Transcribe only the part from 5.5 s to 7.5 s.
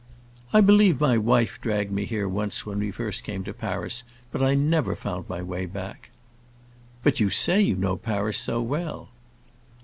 back." "But you